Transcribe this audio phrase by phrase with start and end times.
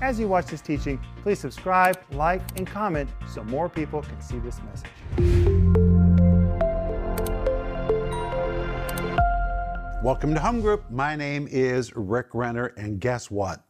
[0.00, 4.38] As you watch this teaching, please subscribe, like, and comment so more people can see
[4.38, 4.88] this message.
[10.04, 10.88] Welcome to Home Group.
[10.88, 13.64] My name is Rick Renner, and guess what?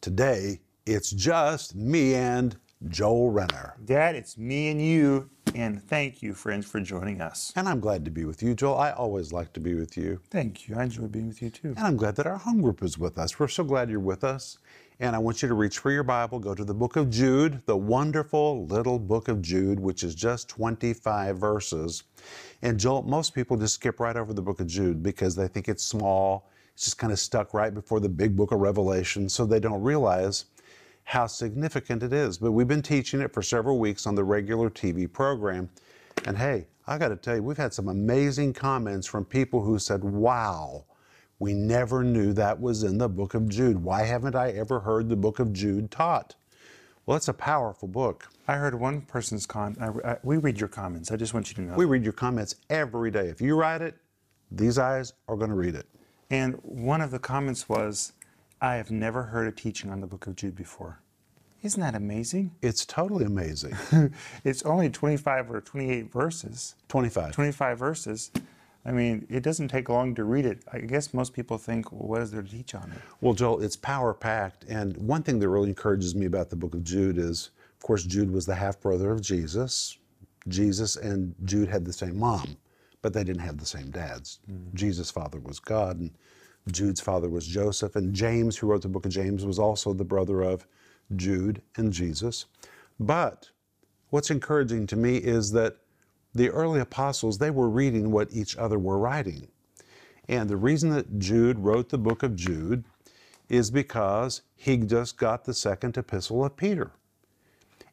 [0.00, 2.56] Today, it's just me and
[2.88, 3.76] Joel Renner.
[3.84, 7.52] Dad, it's me and you, and thank you, friends, for joining us.
[7.54, 8.78] And I'm glad to be with you, Joel.
[8.78, 10.20] I always like to be with you.
[10.28, 10.74] Thank you.
[10.76, 11.74] I enjoy being with you too.
[11.76, 13.38] And I'm glad that our home group is with us.
[13.38, 14.58] We're so glad you're with us.
[15.00, 17.62] And I want you to reach for your Bible, go to the book of Jude,
[17.66, 22.02] the wonderful little book of Jude, which is just 25 verses.
[22.62, 25.68] And Joel, most people just skip right over the book of Jude because they think
[25.68, 26.48] it's small.
[26.74, 29.82] It's just kind of stuck right before the big book of Revelation, so they don't
[29.82, 30.46] realize
[31.04, 32.36] how significant it is.
[32.36, 35.70] But we've been teaching it for several weeks on the regular TV program.
[36.26, 39.78] And hey, I got to tell you, we've had some amazing comments from people who
[39.78, 40.84] said, wow,
[41.38, 43.82] we never knew that was in the book of Jude.
[43.82, 46.34] Why haven't I ever heard the book of Jude taught?
[47.06, 48.28] Well, it's a powerful book.
[48.46, 49.78] I heard one person's comment.
[50.22, 51.10] We read your comments.
[51.10, 51.74] I just want you to know.
[51.74, 53.28] We read your comments every day.
[53.28, 53.96] If you write it,
[54.50, 55.86] these eyes are going to read it.
[56.30, 58.12] And one of the comments was,
[58.60, 61.00] I have never heard a teaching on the book of Jude before.
[61.62, 62.52] Isn't that amazing?
[62.62, 63.76] It's totally amazing.
[64.44, 66.74] it's only 25 or 28 verses.
[66.88, 67.32] 25.
[67.32, 68.30] 25 verses.
[68.88, 70.62] I mean, it doesn't take long to read it.
[70.72, 72.98] I guess most people think, well, what is there to teach on it?
[73.20, 74.64] Well, Joel, it's power packed.
[74.64, 78.04] And one thing that really encourages me about the book of Jude is, of course,
[78.04, 79.98] Jude was the half brother of Jesus.
[80.48, 82.56] Jesus and Jude had the same mom,
[83.02, 84.38] but they didn't have the same dads.
[84.50, 84.74] Mm-hmm.
[84.74, 86.10] Jesus' father was God, and
[86.72, 87.94] Jude's father was Joseph.
[87.94, 90.66] And James, who wrote the book of James, was also the brother of
[91.14, 92.46] Jude and Jesus.
[92.98, 93.50] But
[94.08, 95.76] what's encouraging to me is that
[96.34, 99.48] the early apostles, they were reading what each other were writing.
[100.28, 102.84] And the reason that Jude wrote the book of Jude
[103.48, 106.92] is because he just got the second epistle of Peter.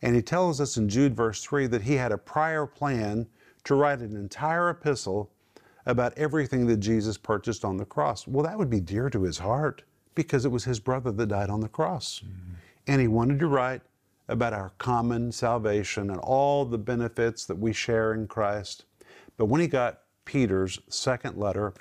[0.02, 3.28] And he tells us in Jude verse 3 that he had a prior plan
[3.64, 5.32] to write an entire epistle
[5.86, 8.28] about everything that Jesus purchased on the cross.
[8.28, 9.84] Well, that would be dear to his heart
[10.14, 12.22] because it was his brother that died on the cross.
[12.24, 12.54] Mm-hmm.
[12.88, 13.82] And he wanted to write
[14.28, 18.86] about our common salvation and all the benefits that we share in Christ.
[19.38, 21.74] But when he got Peter's second letter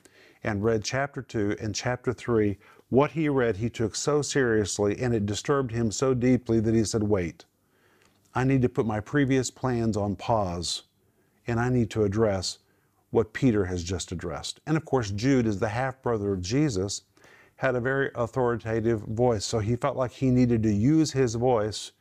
[0.42, 2.58] and read chapter 2 and chapter 3,
[2.90, 6.84] what he read he took so seriously and it disturbed him so deeply that he
[6.84, 7.44] said, Wait,
[8.34, 10.82] I need to put my previous plans on pause
[11.46, 12.58] and I need to address
[13.10, 14.60] what Peter has just addressed.
[14.66, 17.02] And of course, Jude is the half brother of Jesus,
[17.56, 19.44] had a very authoritative voice.
[19.44, 21.92] So he felt like he needed to use his voice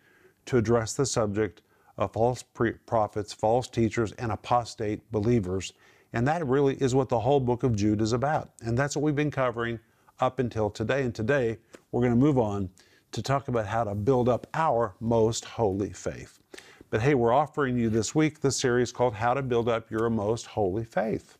[0.46, 1.62] to address the subject
[1.98, 2.44] of false
[2.86, 5.74] prophets, false teachers, and apostate believers.
[6.12, 8.52] And that really is what the whole book of Jude is about.
[8.62, 9.80] And that's what we've been covering
[10.20, 11.04] up until today.
[11.04, 11.58] And today
[11.92, 12.70] we're going to move on
[13.12, 16.40] to talk about how to build up our most holy faith.
[16.90, 20.10] But hey, we're offering you this week the series called How to Build Up Your
[20.10, 21.38] Most Holy Faith.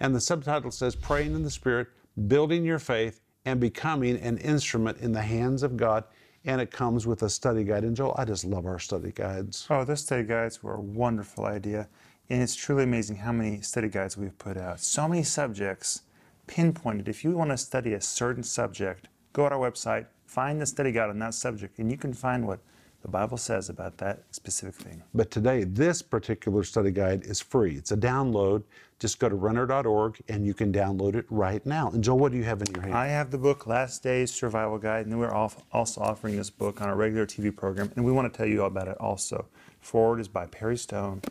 [0.00, 1.88] And the subtitle says Praying in the Spirit,
[2.26, 6.04] Building Your Faith, and Becoming an Instrument in the Hands of God
[6.44, 7.84] and it comes with a study guide.
[7.84, 9.66] And Joel, I just love our study guides.
[9.68, 11.88] Oh, those study guides were a wonderful idea.
[12.28, 14.80] And it's truly amazing how many study guides we've put out.
[14.80, 16.02] So many subjects
[16.46, 17.08] pinpointed.
[17.08, 20.92] If you want to study a certain subject, go to our website, find the study
[20.92, 22.60] guide on that subject, and you can find what
[23.02, 25.02] the Bible says about that specific thing.
[25.14, 27.76] But today, this particular study guide is free.
[27.76, 28.62] It's a download.
[28.98, 31.88] Just go to renner.org and you can download it right now.
[31.90, 32.94] And Joel, what do you have in your hand?
[32.94, 36.88] I have the book Last Days Survival Guide, and we're also offering this book on
[36.88, 39.46] our regular TV program, and we want to tell you all about it also.
[39.80, 41.22] Foreword is by Perry Stone,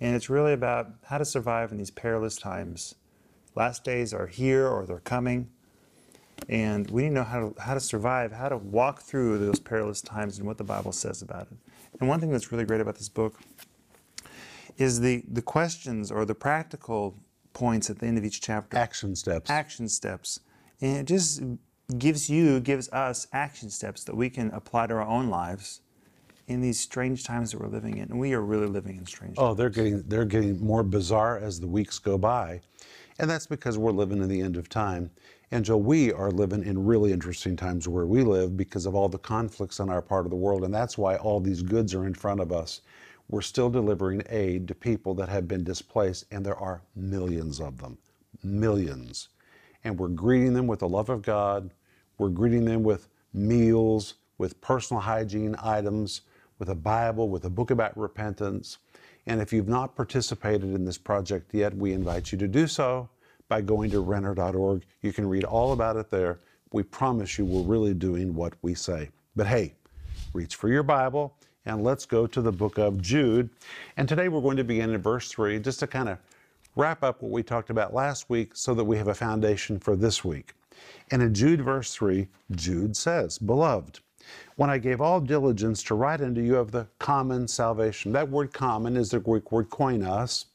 [0.00, 2.94] and it's really about how to survive in these perilous times.
[3.56, 5.50] Last days are here or they're coming.
[6.48, 9.60] And we need to know how to, how to survive, how to walk through those
[9.60, 11.56] perilous times and what the Bible says about it.
[12.00, 13.34] And one thing that's really great about this book
[14.78, 17.14] is the, the questions or the practical
[17.52, 18.76] points at the end of each chapter.
[18.76, 19.50] Action steps.
[19.50, 20.40] Action steps.
[20.80, 21.42] And it just
[21.98, 25.80] gives you, gives us action steps that we can apply to our own lives
[26.46, 28.10] in these strange times that we're living in.
[28.10, 29.58] And we are really living in strange oh, times.
[29.58, 32.60] they're getting they're getting more bizarre as the weeks go by.
[33.18, 35.10] And that's because we're living in the end of time.
[35.50, 39.08] And so we are living in really interesting times where we live because of all
[39.08, 40.62] the conflicts in our part of the world.
[40.62, 42.82] And that's why all these goods are in front of us.
[43.30, 47.78] We're still delivering aid to people that have been displaced, and there are millions of
[47.78, 47.96] them.
[48.42, 49.28] Millions.
[49.84, 51.70] And we're greeting them with the love of God.
[52.18, 56.22] We're greeting them with meals, with personal hygiene items,
[56.58, 58.78] with a Bible, with a book about repentance.
[59.26, 63.08] And if you've not participated in this project yet, we invite you to do so
[63.48, 64.84] by going to renner.org.
[65.02, 66.40] You can read all about it there.
[66.72, 69.08] We promise you we're really doing what we say.
[69.36, 69.74] But hey,
[70.34, 71.34] reach for your Bible
[71.64, 73.50] and let's go to the book of Jude.
[73.96, 76.18] And today we're going to begin in verse 3 just to kind of
[76.76, 79.96] wrap up what we talked about last week so that we have a foundation for
[79.96, 80.54] this week.
[81.10, 84.00] And in Jude, verse 3, Jude says, Beloved,
[84.56, 88.12] when I gave all diligence to write unto you of the common salvation.
[88.12, 90.46] That word common is the Greek word koinos.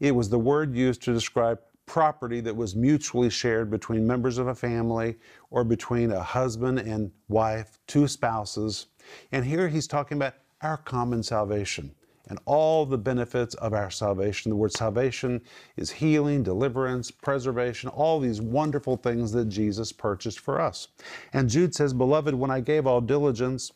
[0.00, 4.48] It was the word used to describe property that was mutually shared between members of
[4.48, 5.16] a family
[5.50, 8.86] or between a husband and wife, two spouses.
[9.32, 11.94] And here he's talking about our common salvation
[12.28, 14.50] and all the benefits of our salvation.
[14.50, 15.40] The word salvation
[15.76, 20.88] is healing, deliverance, preservation, all these wonderful things that Jesus purchased for us.
[21.32, 23.72] And Jude says, Beloved, when I gave all diligence,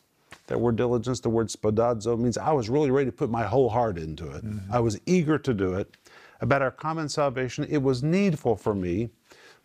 [0.46, 3.68] that word diligence, the word spoudazo, means I was really ready to put my whole
[3.68, 4.44] heart into it.
[4.44, 4.72] Mm-hmm.
[4.72, 5.96] I was eager to do it.
[6.40, 9.10] About our common salvation, it was needful for me.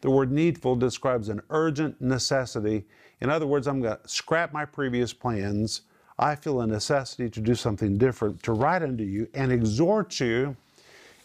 [0.01, 2.85] The word needful describes an urgent necessity.
[3.19, 5.81] In other words, I'm going to scrap my previous plans
[6.21, 10.56] I feel a necessity to do something different, to write unto you and exhort you.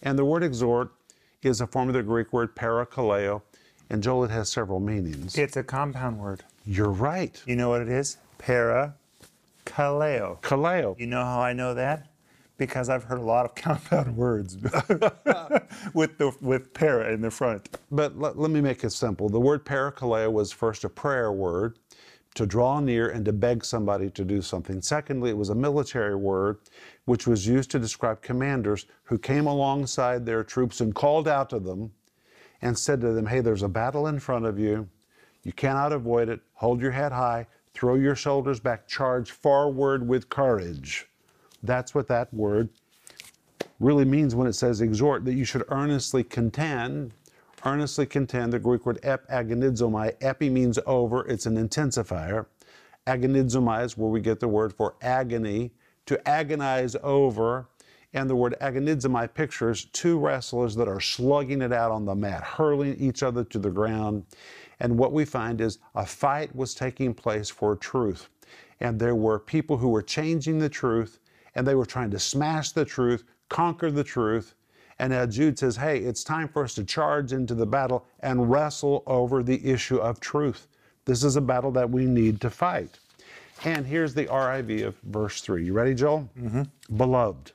[0.02, 0.90] And the word exhort
[1.42, 3.42] is a form of the Greek word parakaleo.
[3.90, 5.36] And Joel, it has several meanings.
[5.36, 6.44] It's a compound word.
[6.64, 7.40] You're right.
[7.46, 8.16] You know what it is?
[8.38, 8.94] Para
[9.66, 10.40] kaleo.
[10.40, 10.98] Kaleo.
[10.98, 12.08] You know how I know that?
[12.58, 14.56] Because I've heard a lot of compound words
[15.94, 17.68] with the with para in the front.
[17.90, 19.28] But let, let me make it simple.
[19.28, 21.78] The word parakaleo was first a prayer word
[22.36, 24.82] to draw near and to beg somebody to do something.
[24.82, 26.58] Secondly, it was a military word
[27.06, 31.58] which was used to describe commanders who came alongside their troops and called out to
[31.58, 31.90] them
[32.60, 34.86] and said to them, Hey, there's a battle in front of you.
[35.44, 36.40] You cannot avoid it.
[36.54, 41.08] Hold your head high, throw your shoulders back, charge forward with courage.
[41.66, 42.68] That's what that word
[43.80, 47.12] really means when it says exhort, that you should earnestly contend
[47.66, 50.14] earnestly contend, the Greek word ep agonizomai.
[50.20, 52.46] Epi means over, it's an intensifier.
[53.06, 55.72] Agonizomai is where we get the word for agony,
[56.06, 57.68] to agonize over.
[58.14, 62.42] And the word agonizomai pictures two wrestlers that are slugging it out on the mat,
[62.42, 64.24] hurling each other to the ground.
[64.80, 68.28] And what we find is a fight was taking place for truth.
[68.80, 71.18] And there were people who were changing the truth,
[71.56, 74.54] and they were trying to smash the truth, conquer the truth,
[74.98, 78.50] and now Jude says, hey, it's time for us to charge into the battle and
[78.50, 80.68] wrestle over the issue of truth.
[81.06, 82.98] This is a battle that we need to fight.
[83.64, 85.64] And here's the RIV of verse 3.
[85.64, 86.28] You ready, Joel?
[86.38, 86.96] Mm-hmm.
[86.96, 87.52] Beloved.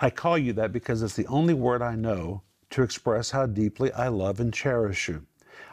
[0.00, 3.92] I call you that because it's the only word I know to express how deeply
[3.92, 5.24] I love and cherish you.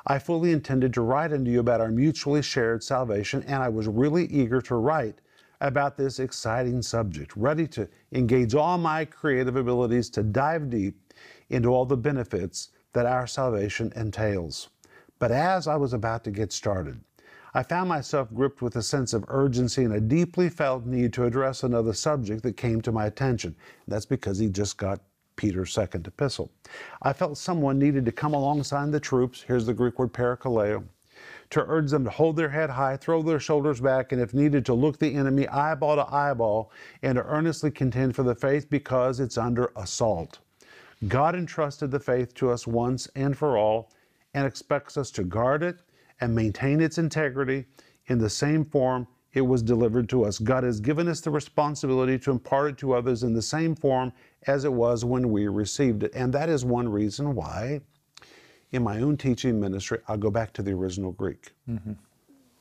[0.05, 3.87] I fully intended to write unto you about our mutually shared salvation, and I was
[3.87, 5.19] really eager to write
[5.61, 11.13] about this exciting subject, ready to engage all my creative abilities to dive deep
[11.49, 14.69] into all the benefits that our salvation entails.
[15.19, 16.99] But as I was about to get started,
[17.53, 21.25] I found myself gripped with a sense of urgency and a deeply felt need to
[21.25, 23.55] address another subject that came to my attention.
[23.87, 25.01] That's because he just got
[25.37, 26.51] Peter's second epistle.
[27.01, 29.43] I felt someone needed to come alongside the troops.
[29.47, 30.83] Here's the Greek word parakaleo
[31.49, 34.65] to urge them to hold their head high, throw their shoulders back, and if needed,
[34.65, 36.71] to look the enemy eyeball to eyeball
[37.01, 40.39] and to earnestly contend for the faith because it's under assault.
[41.07, 43.91] God entrusted the faith to us once and for all
[44.33, 45.79] and expects us to guard it
[46.19, 47.65] and maintain its integrity
[48.07, 50.39] in the same form it was delivered to us.
[50.39, 54.11] God has given us the responsibility to impart it to others in the same form
[54.47, 56.11] as it was when we received it.
[56.15, 57.81] And that is one reason why
[58.71, 61.53] in my own teaching ministry, I'll go back to the original Greek.
[61.69, 61.93] Mm-hmm.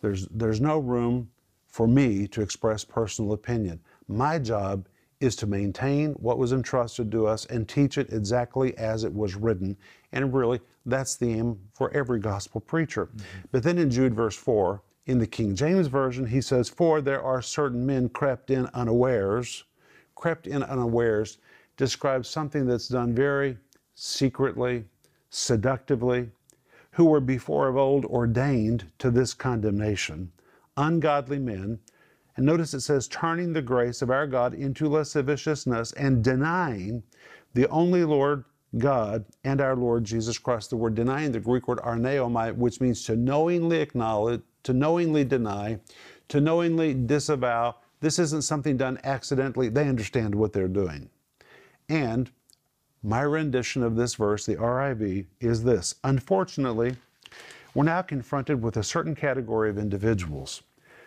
[0.01, 1.31] There's, there's no room
[1.69, 3.81] for me to express personal opinion.
[4.09, 4.87] My job
[5.21, 9.35] is to maintain what was entrusted to us and teach it exactly as it was
[9.35, 9.77] written.
[10.13, 13.07] And really, that's the aim for every gospel preacher.
[13.07, 13.41] Mm-hmm.
[13.51, 17.23] But then in Jude, verse 4, in the King James Version, he says, For there
[17.23, 19.65] are certain men crept in unawares.
[20.15, 21.39] Crept in unawares
[21.77, 23.57] describes something that's done very
[23.95, 24.85] secretly,
[25.37, 26.31] seductively,
[26.93, 30.33] who were before of old ordained to this condemnation,
[30.79, 31.79] ungodly men.
[32.37, 37.03] And notice it says, turning the grace of our God into lasciviousness and denying
[37.53, 38.45] the only Lord
[38.79, 40.71] God and our Lord Jesus Christ.
[40.71, 45.79] The word denying, the Greek word arneomai, which means to knowingly acknowledge, to knowingly deny,
[46.29, 47.77] to knowingly disavow.
[48.01, 49.69] This isn't something done accidentally.
[49.69, 51.11] They understand what they're doing.
[51.89, 52.31] And
[53.07, 56.97] my rendition of this verse, the RIV, is this Unfortunately,
[57.73, 60.65] we're now confronted with a certain category of individuals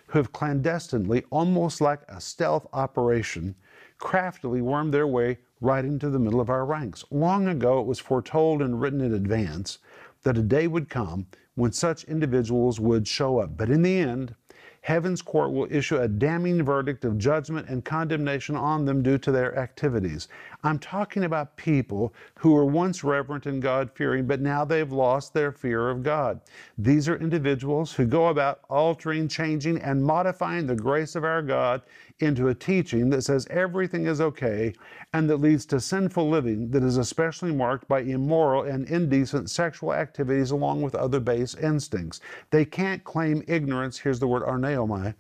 [0.08, 3.53] who have clandestinely, almost like a stealth operation,
[3.98, 7.03] craftily wormed their way right into the middle of our ranks.
[7.12, 9.79] Long ago, it was foretold and written in advance
[10.24, 13.58] that a day would come when such individuals would show up.
[13.58, 14.36] But in the end,
[14.82, 19.32] Heaven's court will issue a damning verdict of judgment and condemnation on them due to
[19.32, 20.29] their activities.
[20.61, 25.33] I'm talking about people who were once reverent and God fearing, but now they've lost
[25.33, 26.41] their fear of God.
[26.77, 31.81] These are individuals who go about altering, changing, and modifying the grace of our God
[32.19, 34.73] into a teaching that says everything is okay
[35.13, 39.93] and that leads to sinful living that is especially marked by immoral and indecent sexual
[39.93, 42.19] activities along with other base instincts.
[42.49, 45.13] They can't claim ignorance, here's the word arneomai,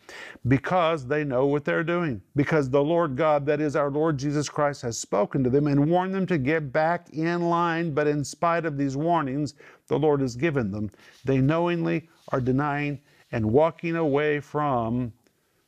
[0.49, 2.21] because they know what they're doing.
[2.35, 5.89] Because the Lord God, that is our Lord Jesus Christ, has spoken to them and
[5.89, 7.91] warned them to get back in line.
[7.91, 9.55] But in spite of these warnings
[9.87, 10.91] the Lord has given them,
[11.25, 12.99] they knowingly are denying
[13.31, 15.13] and walking away from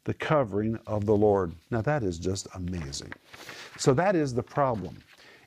[0.03, 1.53] the covering of the Lord.
[1.69, 3.13] Now, that is just amazing.
[3.77, 4.97] So, that is the problem.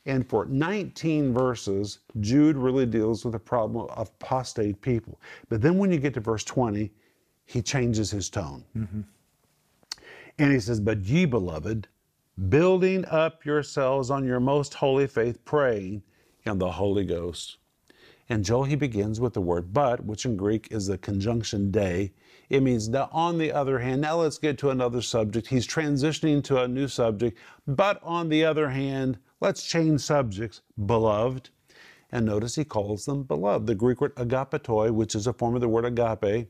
[0.06, 5.20] And for 19 verses, Jude really deals with the problem of apostate people.
[5.48, 6.92] But then when you get to verse 20,
[7.46, 8.64] he changes his tone.
[8.76, 9.00] Mm-hmm.
[10.38, 11.88] And he says, But ye, beloved,
[12.48, 16.02] building up yourselves on your most holy faith, praying
[16.44, 17.58] in the Holy Ghost.
[18.28, 22.12] And Joel, he begins with the word but, which in Greek is the conjunction de.
[22.48, 25.46] It means that on the other hand, now let's get to another subject.
[25.46, 27.38] He's transitioning to a new subject.
[27.66, 30.62] But on the other hand, let's change subjects.
[30.86, 31.50] Beloved.
[32.12, 33.66] And notice he calls them beloved.
[33.66, 36.48] The Greek word agapetoi, which is a form of the word agape,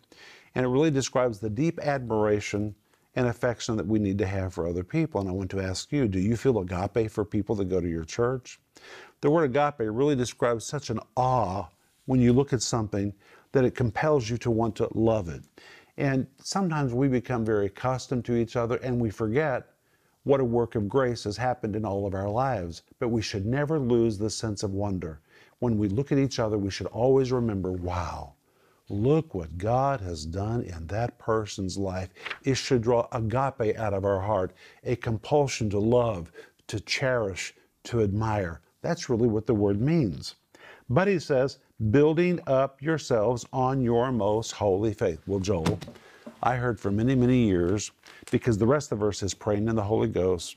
[0.54, 2.74] and it really describes the deep admiration
[3.16, 5.21] and affection that we need to have for other people.
[5.21, 7.88] And I want to ask you, do you feel agape for people that go to
[7.88, 8.61] your church?
[9.21, 11.68] The word agape really describes such an awe
[12.06, 13.14] when you look at something
[13.52, 15.42] that it compels you to want to love it.
[15.97, 19.68] And sometimes we become very accustomed to each other and we forget
[20.25, 22.83] what a work of grace has happened in all of our lives.
[22.99, 25.21] But we should never lose the sense of wonder.
[25.61, 28.35] When we look at each other, we should always remember wow,
[28.88, 32.10] look what God has done in that person's life.
[32.42, 34.52] It should draw agape out of our heart,
[34.84, 36.30] a compulsion to love,
[36.66, 38.60] to cherish, to admire.
[38.82, 40.36] That's really what the word means.
[40.90, 41.58] But he says,
[41.90, 45.20] building up yourselves on your most holy faith.
[45.26, 45.78] Well, Joel,
[46.42, 47.90] I heard for many, many years,
[48.30, 50.56] because the rest of the verse is praying in the Holy Ghost,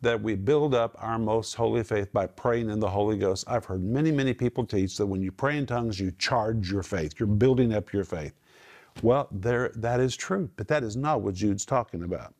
[0.00, 3.44] that we build up our most holy faith by praying in the Holy Ghost.
[3.48, 6.84] I've heard many, many people teach that when you pray in tongues, you charge your
[6.84, 7.14] faith.
[7.18, 8.34] You're building up your faith.
[9.02, 12.34] Well, there, that is true, but that is not what Jude's talking about.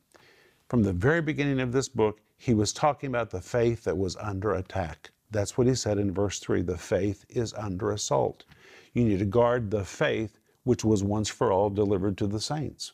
[0.69, 4.15] From the very beginning of this book, he was talking about the faith that was
[4.17, 5.11] under attack.
[5.31, 8.45] That's what he said in verse 3 the faith is under assault.
[8.93, 12.93] You need to guard the faith which was once for all delivered to the saints.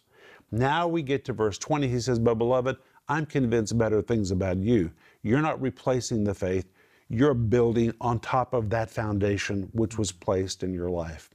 [0.51, 1.87] Now we get to verse 20.
[1.87, 4.91] He says, But beloved, I'm convinced better things about you.
[5.21, 6.71] You're not replacing the faith,
[7.07, 11.29] you're building on top of that foundation which was placed in your life.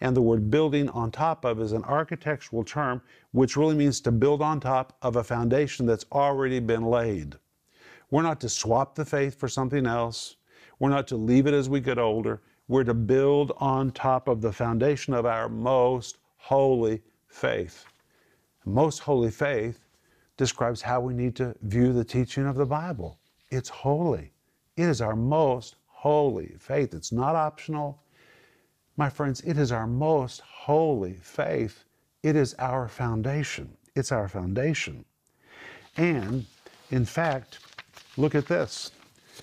[0.00, 4.12] And the word building on top of is an architectural term which really means to
[4.12, 7.36] build on top of a foundation that's already been laid.
[8.10, 10.36] We're not to swap the faith for something else.
[10.80, 12.42] We're not to leave it as we get older.
[12.66, 17.84] We're to build on top of the foundation of our most holy faith.
[18.64, 19.83] Most holy faith
[20.36, 23.18] describes how we need to view the teaching of the Bible.
[23.50, 24.32] It's holy.
[24.76, 26.94] It is our most holy faith.
[26.94, 28.02] It's not optional.
[28.96, 31.84] My friends, it is our most holy faith.
[32.22, 33.76] It is our foundation.
[33.94, 35.04] It's our foundation.
[35.96, 36.46] And
[36.90, 37.60] in fact,
[38.16, 38.90] look at this.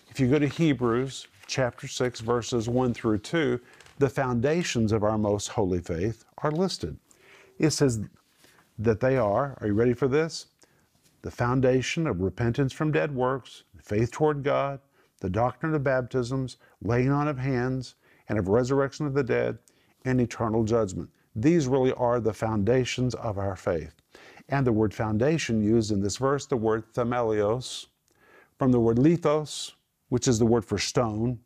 [0.10, 3.60] If you go to Hebrews chapter 6, verses 1 through 2,
[4.00, 6.98] the foundations of our most holy faith are listed.
[7.60, 8.02] It says
[8.80, 10.48] that they are, are you ready for this?
[11.22, 14.80] The foundation of repentance from dead works, faith toward God,
[15.20, 17.96] the doctrine of baptisms, laying on of hands,
[18.28, 19.58] and of resurrection of the dead,
[20.06, 21.10] and eternal judgment.
[21.36, 23.94] These really are the foundations of our faith.
[24.50, 27.88] And the word foundation used in this verse, the word themelios,
[28.58, 29.74] from the word lithos,
[30.10, 31.40] which is the word for stone,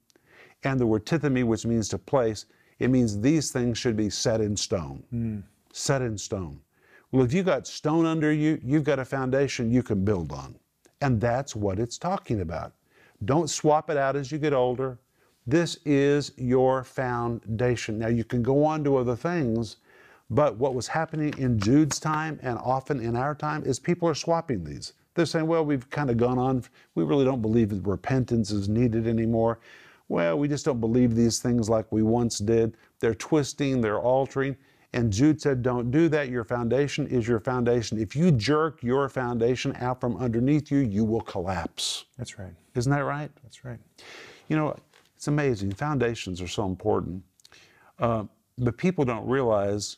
[0.64, 2.46] and the word tithemi, which means to place,
[2.80, 5.04] it means these things should be set in stone.
[5.14, 5.44] Mm.
[5.72, 6.60] Set in stone.
[7.12, 10.56] Well, if you've got stone under you, you've got a foundation you can build on.
[11.02, 12.74] And that's what it's talking about.
[13.26, 14.98] Don't swap it out as you get older.
[15.48, 18.00] This is your foundation.
[18.00, 19.78] Now, you can go on to other things,
[20.30, 24.16] but what was happening in Jude's time and often in our time is people are
[24.16, 24.94] swapping these.
[25.14, 26.64] They're saying, well, we've kind of gone on.
[26.96, 29.60] We really don't believe that repentance is needed anymore.
[30.10, 32.76] Well, we just don't believe these things like we once did.
[33.00, 34.58] They're twisting, they're altering.
[34.94, 36.30] And Jude said, Don't do that.
[36.30, 38.00] Your foundation is your foundation.
[38.00, 42.06] If you jerk your foundation out from underneath you, you will collapse.
[42.18, 42.54] That's right.
[42.76, 43.32] Isn't that right?
[43.44, 43.80] That's right.
[44.48, 44.78] You know,
[45.16, 45.74] it's amazing.
[45.74, 47.24] Foundations are so important.
[48.00, 48.26] Uh,
[48.58, 49.98] but people don't realize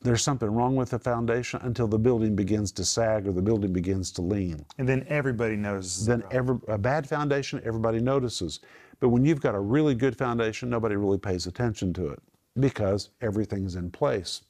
[0.00, 3.72] there's something wrong with the foundation until the building begins to sag or the building
[3.72, 4.64] begins to lean.
[4.78, 6.06] And then everybody notices.
[6.06, 8.60] Then every, a bad foundation, everybody notices.
[9.00, 12.22] But when you've got a really good foundation, nobody really pays attention to it
[12.60, 14.42] because everything's in place.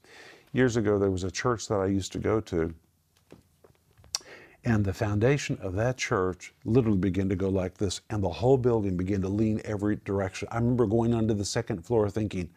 [0.52, 2.74] Years ago, there was a church that I used to go to,
[4.64, 8.58] and the foundation of that church literally began to go like this, and the whole
[8.58, 10.48] building began to lean every direction.
[10.50, 12.50] I remember going onto the second floor thinking,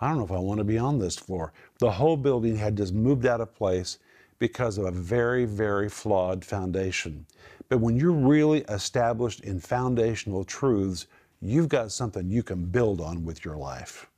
[0.00, 1.52] I don't know if I want to be on this floor.
[1.78, 3.98] The whole building had just moved out of place
[4.38, 7.26] because of a very, very flawed foundation.
[7.68, 11.06] But when you're really established in foundational truths,
[11.40, 14.08] you've got something you can build on with your life.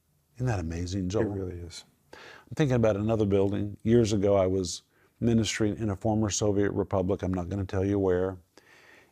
[0.41, 1.25] Isn't that amazing, Joel?
[1.25, 1.85] It really is.
[2.15, 3.77] I'm thinking about another building.
[3.83, 4.81] Years ago, I was
[5.21, 7.23] ministering in a former Soviet republic.
[7.23, 8.39] I'm not going to tell you where.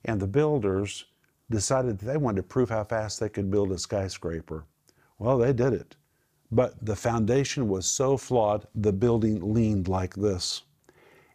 [0.07, 1.05] And the builders
[1.51, 4.65] decided that they wanted to prove how fast they could build a skyscraper.
[5.19, 5.97] Well, they did it.
[6.51, 10.63] But the foundation was so flawed, the building leaned like this.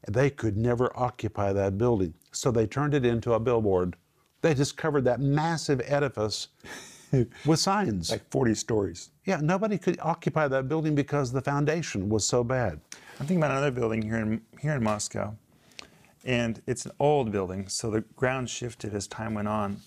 [0.08, 2.16] They could never occupy that building.
[2.32, 3.96] So they turned it into a billboard.
[4.42, 6.48] They just covered that massive edifice
[7.46, 8.12] with signs.
[8.12, 9.10] Like 40 stories.
[9.26, 12.80] Yeah, nobody could occupy that building because the foundation was so bad.
[13.20, 15.36] I'm thinking about another building here in here in Moscow,
[16.26, 19.82] and it's an old building, so the ground shifted as time went on.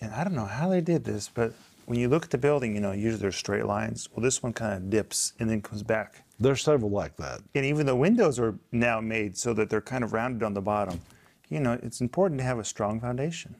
[0.00, 1.52] And I don't know how they did this, but
[1.86, 4.08] when you look at the building, you know, usually there's straight lines.
[4.12, 6.24] Well, this one kind of dips and then comes back.
[6.40, 7.40] There's several like that.
[7.54, 10.60] And even the windows are now made so that they're kind of rounded on the
[10.60, 11.00] bottom.
[11.48, 13.54] You know, it's important to have a strong foundation.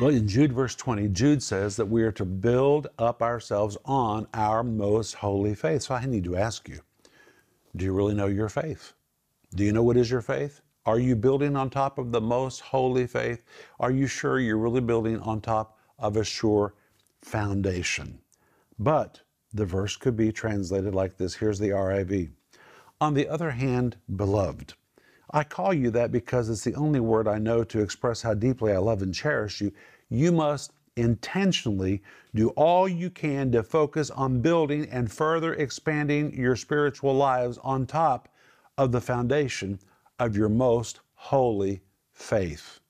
[0.00, 4.26] Well, in Jude verse 20, Jude says that we are to build up ourselves on
[4.34, 5.82] our most holy faith.
[5.82, 6.80] So I need to ask you,
[7.74, 8.92] do you really know your faith?
[9.54, 10.60] Do you know what is your faith?
[10.84, 13.42] Are you building on top of the most holy faith?
[13.80, 16.74] Are you sure you're really building on top of a sure
[17.22, 18.18] foundation?
[18.78, 19.20] But
[19.52, 21.34] the verse could be translated like this.
[21.34, 22.30] Here's the RIV.
[23.00, 24.74] On the other hand, beloved,
[25.36, 28.72] I call you that because it's the only word I know to express how deeply
[28.72, 29.70] I love and cherish you.
[30.08, 32.02] You must intentionally
[32.34, 37.84] do all you can to focus on building and further expanding your spiritual lives on
[37.84, 38.30] top
[38.78, 39.78] of the foundation
[40.18, 41.82] of your most holy
[42.14, 42.80] faith.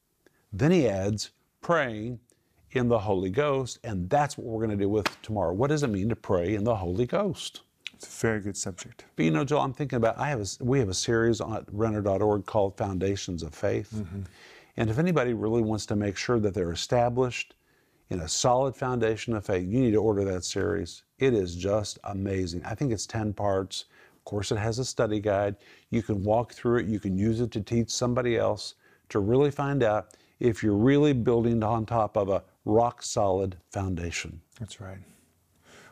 [0.52, 1.30] Then he adds,
[1.62, 2.20] praying
[2.70, 5.52] in the Holy Ghost, and that's what we're going to do with tomorrow.
[5.52, 7.62] What does it mean to pray in the Holy Ghost?
[7.96, 9.06] It's a very good subject.
[9.16, 11.64] But you know, Joel, I'm thinking about I have a, we have a series on
[11.72, 13.90] Renner.org called Foundations of Faith.
[13.94, 14.22] Mm-hmm.
[14.76, 17.54] And if anybody really wants to make sure that they're established
[18.10, 21.04] in a solid foundation of faith, you need to order that series.
[21.18, 22.62] It is just amazing.
[22.64, 23.86] I think it's 10 parts.
[24.14, 25.56] Of course, it has a study guide.
[25.90, 28.74] You can walk through it, you can use it to teach somebody else
[29.08, 34.40] to really find out if you're really building on top of a rock solid foundation.
[34.60, 34.98] That's right.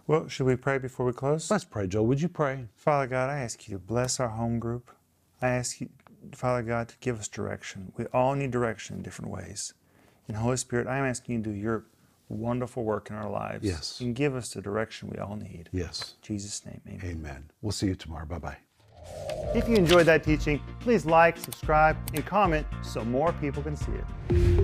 [0.06, 1.50] Well, should we pray before we close?
[1.50, 2.06] Let's pray, Joel.
[2.06, 2.66] Would you pray?
[2.76, 4.90] Father God, I ask you to bless our home group.
[5.40, 5.88] I ask you,
[6.32, 7.92] Father God, to give us direction.
[7.96, 9.72] We all need direction in different ways.
[10.28, 11.84] And Holy Spirit, I'm asking you to do your
[12.28, 13.64] wonderful work in our lives.
[13.64, 14.00] Yes.
[14.00, 15.70] And give us the direction we all need.
[15.72, 16.14] Yes.
[16.22, 17.10] In Jesus' name, amen.
[17.10, 17.50] Amen.
[17.62, 18.26] We'll see you tomorrow.
[18.26, 18.56] Bye bye.
[19.54, 23.92] If you enjoyed that teaching, please like, subscribe, and comment so more people can see
[23.92, 24.63] it.